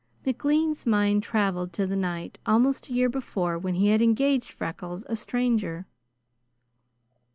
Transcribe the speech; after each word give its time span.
McLean's 0.25 0.87
mind 0.87 1.21
traveled 1.21 1.73
to 1.73 1.85
the 1.85 1.95
night, 1.95 2.39
almost 2.47 2.89
a 2.89 2.91
year 2.93 3.07
before, 3.07 3.55
when 3.59 3.75
he 3.75 3.89
had 3.89 4.01
engaged 4.01 4.51
Freckles, 4.51 5.05
a 5.07 5.15
stranger. 5.15 5.85